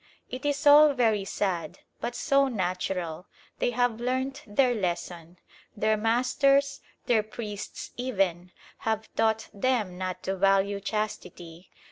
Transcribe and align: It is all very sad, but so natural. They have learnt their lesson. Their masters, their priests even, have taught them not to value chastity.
It 0.31 0.47
is 0.47 0.65
all 0.65 0.93
very 0.95 1.25
sad, 1.25 1.81
but 1.99 2.15
so 2.15 2.47
natural. 2.47 3.27
They 3.59 3.69
have 3.69 3.99
learnt 3.99 4.41
their 4.47 4.73
lesson. 4.73 5.37
Their 5.77 5.95
masters, 5.95 6.81
their 7.05 7.21
priests 7.21 7.91
even, 7.97 8.51
have 8.79 9.13
taught 9.15 9.47
them 9.53 9.99
not 9.99 10.23
to 10.23 10.35
value 10.35 10.79
chastity. 10.81 11.69